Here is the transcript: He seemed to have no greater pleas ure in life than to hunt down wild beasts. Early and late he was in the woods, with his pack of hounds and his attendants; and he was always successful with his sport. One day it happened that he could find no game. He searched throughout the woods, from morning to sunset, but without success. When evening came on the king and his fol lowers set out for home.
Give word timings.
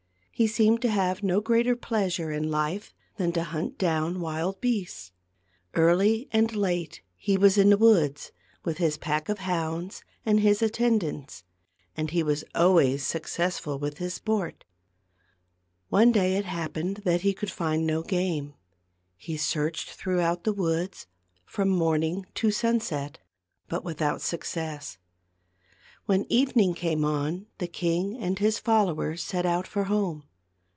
He 0.33 0.47
seemed 0.47 0.81
to 0.81 0.89
have 0.89 1.21
no 1.21 1.39
greater 1.39 1.75
pleas 1.75 2.17
ure 2.17 2.31
in 2.31 2.49
life 2.49 2.95
than 3.17 3.31
to 3.33 3.43
hunt 3.43 3.77
down 3.77 4.19
wild 4.19 4.59
beasts. 4.59 5.11
Early 5.75 6.29
and 6.31 6.55
late 6.55 7.03
he 7.15 7.37
was 7.37 7.59
in 7.59 7.69
the 7.69 7.77
woods, 7.77 8.31
with 8.65 8.79
his 8.79 8.97
pack 8.97 9.29
of 9.29 9.37
hounds 9.37 10.03
and 10.25 10.39
his 10.39 10.63
attendants; 10.63 11.43
and 11.95 12.09
he 12.09 12.23
was 12.23 12.43
always 12.55 13.05
successful 13.05 13.77
with 13.77 13.99
his 13.99 14.15
sport. 14.15 14.63
One 15.89 16.11
day 16.11 16.35
it 16.35 16.45
happened 16.45 17.03
that 17.05 17.21
he 17.21 17.35
could 17.35 17.51
find 17.51 17.85
no 17.85 18.01
game. 18.01 18.55
He 19.15 19.37
searched 19.37 19.91
throughout 19.91 20.43
the 20.43 20.53
woods, 20.53 21.05
from 21.45 21.69
morning 21.69 22.25
to 22.33 22.49
sunset, 22.49 23.19
but 23.67 23.83
without 23.83 24.21
success. 24.23 24.97
When 26.07 26.25
evening 26.29 26.73
came 26.73 27.05
on 27.05 27.45
the 27.59 27.67
king 27.67 28.17
and 28.17 28.39
his 28.39 28.57
fol 28.57 28.87
lowers 28.87 29.21
set 29.21 29.45
out 29.45 29.67
for 29.67 29.83
home. 29.83 30.23